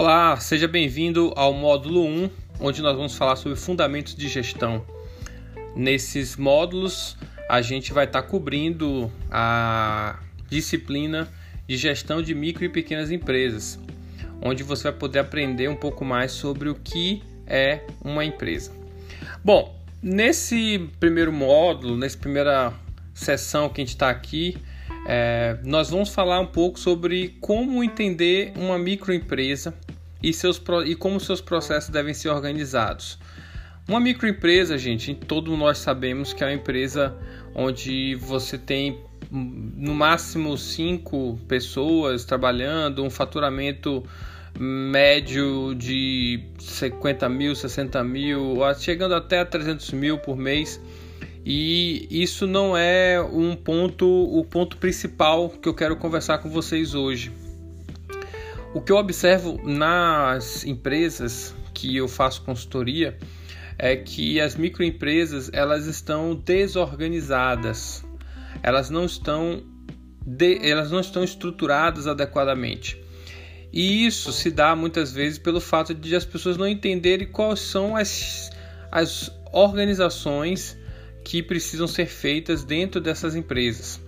Olá, 0.00 0.36
seja 0.36 0.68
bem-vindo 0.68 1.32
ao 1.34 1.52
módulo 1.52 2.04
1, 2.04 2.30
onde 2.60 2.80
nós 2.80 2.96
vamos 2.96 3.16
falar 3.16 3.34
sobre 3.34 3.58
fundamentos 3.58 4.14
de 4.14 4.28
gestão. 4.28 4.86
Nesses 5.74 6.36
módulos, 6.36 7.16
a 7.50 7.60
gente 7.60 7.92
vai 7.92 8.04
estar 8.04 8.22
tá 8.22 8.28
cobrindo 8.28 9.10
a 9.28 10.20
disciplina 10.48 11.28
de 11.66 11.76
gestão 11.76 12.22
de 12.22 12.32
micro 12.32 12.64
e 12.64 12.68
pequenas 12.68 13.10
empresas, 13.10 13.76
onde 14.40 14.62
você 14.62 14.84
vai 14.84 14.92
poder 14.92 15.18
aprender 15.18 15.68
um 15.68 15.74
pouco 15.74 16.04
mais 16.04 16.30
sobre 16.30 16.68
o 16.68 16.76
que 16.76 17.20
é 17.44 17.80
uma 18.00 18.24
empresa. 18.24 18.70
Bom, 19.44 19.82
nesse 20.00 20.88
primeiro 21.00 21.32
módulo, 21.32 21.96
nessa 21.96 22.16
primeira 22.16 22.72
sessão 23.12 23.68
que 23.68 23.80
a 23.80 23.84
gente 23.84 23.94
está 23.94 24.08
aqui, 24.10 24.56
é, 25.08 25.58
nós 25.64 25.90
vamos 25.90 26.10
falar 26.10 26.38
um 26.38 26.46
pouco 26.46 26.78
sobre 26.78 27.36
como 27.40 27.82
entender 27.82 28.52
uma 28.56 28.78
microempresa 28.78 29.74
e, 30.22 30.32
seus, 30.32 30.60
e 30.86 30.94
como 30.94 31.20
seus 31.20 31.40
processos 31.40 31.90
devem 31.90 32.14
ser 32.14 32.28
organizados. 32.28 33.18
Uma 33.88 34.00
microempresa, 34.00 34.76
gente, 34.76 35.14
todos 35.14 35.56
nós 35.58 35.78
sabemos 35.78 36.32
que 36.32 36.44
é 36.44 36.46
uma 36.46 36.52
empresa 36.52 37.16
onde 37.54 38.14
você 38.16 38.58
tem 38.58 38.98
no 39.30 39.94
máximo 39.94 40.56
cinco 40.56 41.38
pessoas 41.48 42.24
trabalhando, 42.24 43.02
um 43.02 43.10
faturamento 43.10 44.04
médio 44.58 45.74
de 45.74 46.44
50 46.58 47.28
mil, 47.28 47.54
60 47.54 48.02
mil, 48.04 48.56
chegando 48.78 49.14
até 49.14 49.44
300 49.44 49.92
mil 49.92 50.18
por 50.18 50.36
mês. 50.36 50.80
E 51.44 52.06
isso 52.10 52.46
não 52.46 52.76
é 52.76 53.20
um 53.22 53.54
ponto, 53.56 54.06
o 54.06 54.44
ponto 54.44 54.76
principal 54.76 55.48
que 55.48 55.68
eu 55.68 55.74
quero 55.74 55.96
conversar 55.96 56.38
com 56.38 56.50
vocês 56.50 56.94
hoje. 56.94 57.32
O 58.74 58.82
que 58.82 58.92
eu 58.92 58.96
observo 58.96 59.58
nas 59.64 60.64
empresas 60.64 61.54
que 61.72 61.96
eu 61.96 62.06
faço 62.06 62.42
consultoria 62.42 63.18
é 63.78 63.96
que 63.96 64.38
as 64.40 64.56
microempresas 64.56 65.50
elas 65.54 65.86
estão 65.86 66.34
desorganizadas, 66.34 68.04
elas 68.62 68.90
não 68.90 69.06
estão 69.06 69.62
de, 70.26 70.58
elas 70.68 70.90
não 70.90 71.00
estão 71.00 71.24
estruturadas 71.24 72.06
adequadamente. 72.06 73.02
E 73.72 74.06
isso 74.06 74.32
se 74.32 74.50
dá 74.50 74.76
muitas 74.76 75.12
vezes 75.12 75.38
pelo 75.38 75.60
fato 75.60 75.94
de 75.94 76.14
as 76.14 76.26
pessoas 76.26 76.58
não 76.58 76.68
entenderem 76.68 77.26
quais 77.26 77.60
são 77.60 77.96
as, 77.96 78.50
as 78.92 79.32
organizações 79.50 80.76
que 81.24 81.42
precisam 81.42 81.86
ser 81.86 82.06
feitas 82.06 82.64
dentro 82.64 83.00
dessas 83.00 83.34
empresas. 83.34 84.00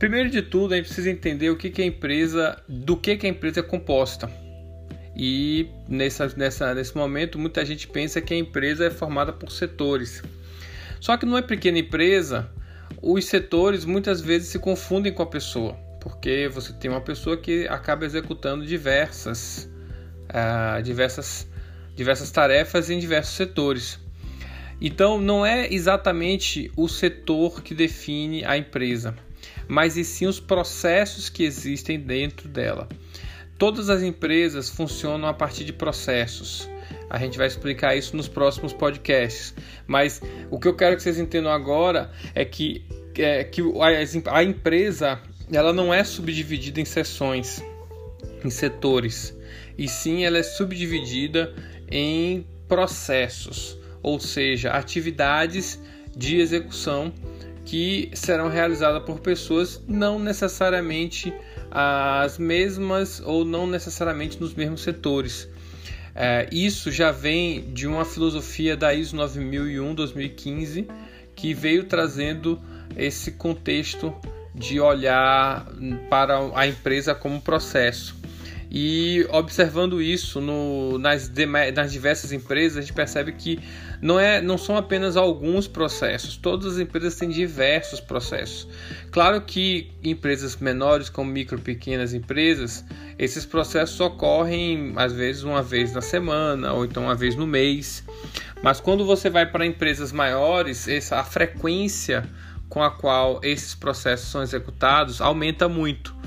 Primeiro 0.00 0.30
de 0.30 0.40
tudo, 0.40 0.72
a 0.72 0.78
gente 0.78 0.86
precisa 0.86 1.10
entender 1.10 1.50
o 1.50 1.56
que, 1.58 1.68
que 1.68 1.82
a 1.82 1.84
empresa, 1.84 2.56
do 2.66 2.96
que, 2.96 3.18
que 3.18 3.26
a 3.26 3.28
empresa 3.28 3.60
é 3.60 3.62
composta. 3.62 4.30
E 5.14 5.68
nessa, 5.86 6.26
nessa, 6.38 6.74
nesse 6.74 6.96
momento, 6.96 7.38
muita 7.38 7.62
gente 7.66 7.86
pensa 7.86 8.18
que 8.18 8.32
a 8.32 8.36
empresa 8.38 8.86
é 8.86 8.90
formada 8.90 9.30
por 9.30 9.52
setores. 9.52 10.22
Só 11.02 11.18
que 11.18 11.26
numa 11.26 11.42
pequena 11.42 11.80
empresa, 11.80 12.50
os 13.02 13.26
setores 13.26 13.84
muitas 13.84 14.22
vezes 14.22 14.48
se 14.48 14.58
confundem 14.58 15.12
com 15.12 15.22
a 15.22 15.26
pessoa, 15.26 15.74
porque 16.00 16.48
você 16.48 16.72
tem 16.72 16.90
uma 16.90 17.02
pessoa 17.02 17.36
que 17.36 17.68
acaba 17.68 18.06
executando 18.06 18.64
diversas, 18.64 19.70
uh, 20.30 20.82
diversas, 20.82 21.46
diversas 21.94 22.30
tarefas 22.30 22.88
em 22.88 22.98
diversos 22.98 23.34
setores. 23.36 23.98
Então, 24.80 25.20
não 25.20 25.44
é 25.44 25.70
exatamente 25.70 26.72
o 26.74 26.88
setor 26.88 27.62
que 27.62 27.74
define 27.74 28.46
a 28.46 28.56
empresa, 28.56 29.14
mas 29.68 29.96
e 29.96 30.04
sim 30.04 30.26
os 30.26 30.40
processos 30.40 31.28
que 31.28 31.44
existem 31.44 31.98
dentro 31.98 32.48
dela. 32.48 32.88
Todas 33.58 33.90
as 33.90 34.02
empresas 34.02 34.68
funcionam 34.68 35.28
a 35.28 35.34
partir 35.34 35.64
de 35.64 35.72
processos. 35.72 36.68
A 37.08 37.18
gente 37.18 37.36
vai 37.36 37.46
explicar 37.46 37.94
isso 37.94 38.16
nos 38.16 38.26
próximos 38.26 38.72
podcasts. 38.72 39.54
Mas 39.86 40.22
o 40.50 40.58
que 40.58 40.66
eu 40.66 40.74
quero 40.74 40.96
que 40.96 41.02
vocês 41.02 41.18
entendam 41.18 41.52
agora 41.52 42.10
é 42.34 42.44
que, 42.44 42.84
é, 43.18 43.44
que 43.44 43.60
a, 43.60 44.36
a 44.36 44.44
empresa 44.44 45.20
ela 45.52 45.72
não 45.72 45.92
é 45.92 46.02
subdividida 46.04 46.80
em 46.80 46.84
seções, 46.84 47.62
em 48.44 48.50
setores, 48.50 49.36
e 49.76 49.88
sim 49.88 50.24
ela 50.24 50.38
é 50.38 50.42
subdividida 50.42 51.52
em 51.90 52.46
processos 52.68 53.80
ou 54.02 54.18
seja, 54.18 54.70
atividades 54.70 55.80
de 56.16 56.38
execução 56.38 57.12
que 57.70 58.10
serão 58.14 58.48
realizadas 58.48 59.00
por 59.04 59.20
pessoas 59.20 59.80
não 59.86 60.18
necessariamente 60.18 61.32
as 61.70 62.36
mesmas 62.36 63.22
ou 63.24 63.44
não 63.44 63.64
necessariamente 63.64 64.40
nos 64.40 64.52
mesmos 64.52 64.82
setores. 64.82 65.48
É, 66.12 66.48
isso 66.50 66.90
já 66.90 67.12
vem 67.12 67.72
de 67.72 67.86
uma 67.86 68.04
filosofia 68.04 68.76
da 68.76 68.92
ISO 68.92 69.16
9001-2015 69.16 70.88
que 71.36 71.54
veio 71.54 71.84
trazendo 71.84 72.60
esse 72.96 73.30
contexto 73.30 74.12
de 74.52 74.80
olhar 74.80 75.64
para 76.10 76.40
a 76.56 76.66
empresa 76.66 77.14
como 77.14 77.40
processo. 77.40 78.16
E 78.70 79.26
observando 79.30 80.00
isso 80.00 80.40
no, 80.40 80.96
nas, 80.96 81.28
nas 81.74 81.90
diversas 81.90 82.30
empresas, 82.30 82.78
a 82.78 82.80
gente 82.80 82.92
percebe 82.92 83.32
que 83.32 83.58
não, 84.00 84.18
é, 84.18 84.40
não 84.40 84.56
são 84.56 84.76
apenas 84.76 85.16
alguns 85.16 85.66
processos, 85.66 86.36
todas 86.36 86.74
as 86.74 86.78
empresas 86.78 87.16
têm 87.16 87.28
diversos 87.28 87.98
processos. 87.98 88.68
Claro 89.10 89.40
que 89.40 89.90
empresas 90.04 90.56
menores, 90.56 91.08
como 91.08 91.32
micro 91.32 91.58
e 91.58 91.60
pequenas 91.60 92.14
empresas, 92.14 92.84
esses 93.18 93.44
processos 93.44 93.98
ocorrem 93.98 94.92
às 94.94 95.12
vezes 95.12 95.42
uma 95.42 95.62
vez 95.62 95.92
na 95.92 96.00
semana 96.00 96.72
ou 96.72 96.84
então 96.84 97.04
uma 97.04 97.14
vez 97.16 97.34
no 97.34 97.48
mês. 97.48 98.04
Mas 98.62 98.78
quando 98.80 99.04
você 99.04 99.28
vai 99.28 99.46
para 99.46 99.66
empresas 99.66 100.12
maiores, 100.12 100.86
essa, 100.86 101.18
a 101.18 101.24
frequência 101.24 102.24
com 102.68 102.82
a 102.82 102.90
qual 102.90 103.40
esses 103.42 103.74
processos 103.74 104.30
são 104.30 104.42
executados 104.42 105.20
aumenta 105.20 105.68
muito. 105.68 106.19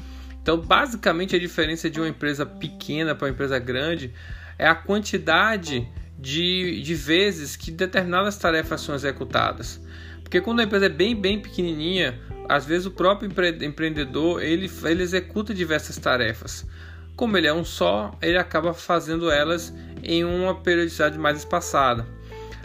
Então, 0.44 0.58
basicamente, 0.58 1.38
a 1.38 1.40
diferença 1.40 1.90
de 1.90 2.02
uma 2.02 2.10
empresa 2.10 2.46
pequena 2.46 3.16
para 3.16 3.28
uma 3.28 3.32
empresa 3.32 3.58
grande 3.58 4.14
é 4.60 4.68
a 4.68 4.76
quantidade 4.76 5.88
de, 6.20 6.82
de 6.82 6.94
vezes 6.94 7.56
que 7.56 7.72
determinadas 7.72 8.38
tarefas 8.38 8.82
são 8.82 8.94
executadas. 8.94 9.80
Porque 10.22 10.42
quando 10.42 10.60
a 10.60 10.64
empresa 10.64 10.88
é 10.88 10.90
bem, 10.90 11.16
bem 11.16 11.42
pequenininha, 11.42 12.20
às 12.50 12.66
vezes 12.66 12.86
o 12.86 12.92
próprio 12.92 13.32
empreendedor 13.62 14.44
ele, 14.44 14.70
ele 14.84 15.02
executa 15.02 15.54
diversas 15.54 15.98
tarefas. 15.98 16.68
Como 17.16 17.38
ele 17.38 17.48
é 17.48 17.54
um 17.54 17.64
só, 17.64 18.12
ele 18.22 18.38
acaba 18.38 18.74
fazendo 18.74 19.32
elas 19.32 19.74
em 20.04 20.26
uma 20.26 20.56
periodicidade 20.56 21.18
mais 21.18 21.38
espaçada. 21.38 22.06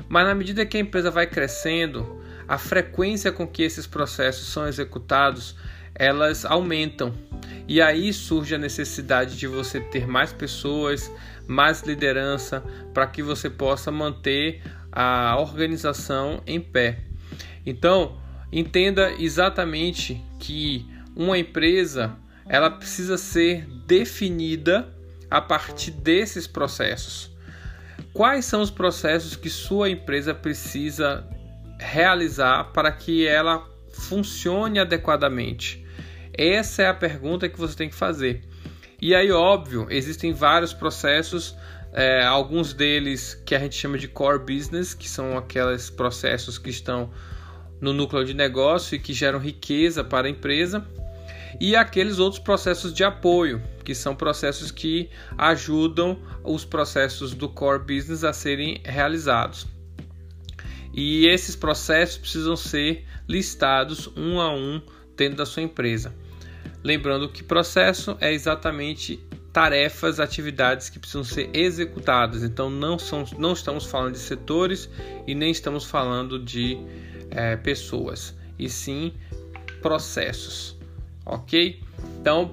Mas 0.08 0.26
na 0.26 0.34
medida 0.34 0.66
que 0.66 0.76
a 0.76 0.80
empresa 0.80 1.12
vai 1.12 1.28
crescendo, 1.28 2.20
a 2.48 2.58
frequência 2.58 3.30
com 3.30 3.46
que 3.46 3.62
esses 3.62 3.86
processos 3.86 4.48
são 4.48 4.66
executados, 4.66 5.54
elas 5.94 6.44
aumentam. 6.44 7.12
E 7.68 7.82
aí 7.82 8.14
surge 8.14 8.54
a 8.54 8.58
necessidade 8.58 9.36
de 9.36 9.46
você 9.46 9.78
ter 9.78 10.06
mais 10.06 10.32
pessoas, 10.32 11.12
mais 11.46 11.82
liderança, 11.82 12.64
para 12.94 13.06
que 13.06 13.22
você 13.22 13.50
possa 13.50 13.92
manter 13.92 14.62
a 14.90 15.36
organização 15.38 16.42
em 16.46 16.58
pé. 16.58 17.00
Então, 17.66 18.18
entenda 18.50 19.12
exatamente 19.18 20.24
que 20.40 20.88
uma 21.14 21.36
empresa 21.36 22.16
ela 22.48 22.70
precisa 22.70 23.18
ser 23.18 23.66
definida 23.86 24.88
a 25.30 25.42
partir 25.42 25.90
desses 25.90 26.46
processos. 26.46 27.30
Quais 28.14 28.46
são 28.46 28.62
os 28.62 28.70
processos 28.70 29.36
que 29.36 29.50
sua 29.50 29.90
empresa 29.90 30.34
precisa 30.34 31.28
realizar 31.78 32.72
para 32.72 32.90
que 32.90 33.26
ela 33.26 33.68
funcione 33.92 34.78
adequadamente? 34.78 35.86
Essa 36.38 36.82
é 36.82 36.86
a 36.86 36.94
pergunta 36.94 37.48
que 37.48 37.58
você 37.58 37.76
tem 37.76 37.88
que 37.88 37.96
fazer. 37.96 38.44
E 39.02 39.12
aí, 39.12 39.32
óbvio, 39.32 39.88
existem 39.90 40.32
vários 40.32 40.72
processos, 40.72 41.56
é, 41.92 42.24
alguns 42.24 42.72
deles 42.72 43.34
que 43.44 43.56
a 43.56 43.58
gente 43.58 43.74
chama 43.74 43.98
de 43.98 44.06
core 44.06 44.38
business, 44.38 44.94
que 44.94 45.08
são 45.08 45.36
aqueles 45.36 45.90
processos 45.90 46.56
que 46.56 46.70
estão 46.70 47.10
no 47.80 47.92
núcleo 47.92 48.24
de 48.24 48.34
negócio 48.34 48.94
e 48.94 49.00
que 49.00 49.12
geram 49.12 49.40
riqueza 49.40 50.04
para 50.04 50.28
a 50.28 50.30
empresa, 50.30 50.86
e 51.60 51.74
aqueles 51.74 52.20
outros 52.20 52.40
processos 52.40 52.94
de 52.94 53.02
apoio, 53.02 53.60
que 53.84 53.92
são 53.92 54.14
processos 54.14 54.70
que 54.70 55.10
ajudam 55.36 56.20
os 56.44 56.64
processos 56.64 57.34
do 57.34 57.48
core 57.48 57.80
business 57.80 58.22
a 58.22 58.32
serem 58.32 58.80
realizados. 58.84 59.66
E 60.94 61.26
esses 61.26 61.56
processos 61.56 62.16
precisam 62.16 62.54
ser 62.54 63.04
listados 63.28 64.08
um 64.16 64.40
a 64.40 64.54
um 64.54 64.80
dentro 65.16 65.38
da 65.38 65.46
sua 65.46 65.62
empresa. 65.62 66.14
Lembrando 66.82 67.28
que 67.28 67.42
processo 67.42 68.16
é 68.20 68.32
exatamente 68.32 69.20
tarefas, 69.52 70.20
atividades 70.20 70.88
que 70.88 70.98
precisam 70.98 71.24
ser 71.24 71.50
executadas. 71.52 72.42
Então 72.42 72.70
não, 72.70 72.98
são, 72.98 73.24
não 73.36 73.52
estamos 73.52 73.84
falando 73.84 74.12
de 74.12 74.20
setores 74.20 74.88
e 75.26 75.34
nem 75.34 75.50
estamos 75.50 75.84
falando 75.84 76.38
de 76.38 76.78
é, 77.30 77.56
pessoas, 77.56 78.34
e 78.58 78.68
sim 78.68 79.12
processos, 79.82 80.76
ok? 81.24 81.80
Então 82.20 82.52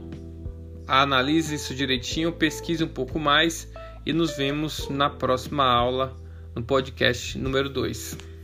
analise 0.88 1.56
isso 1.56 1.74
direitinho, 1.74 2.31
pesquise 2.31 2.83
um 2.83 2.88
pouco 2.88 3.19
mais 3.19 3.71
e 4.06 4.13
nos 4.13 4.36
vemos 4.38 4.88
na 4.89 5.10
próxima 5.10 5.63
aula 5.63 6.16
no 6.56 6.63
podcast 6.63 7.38
número 7.38 7.69
2. 7.69 8.34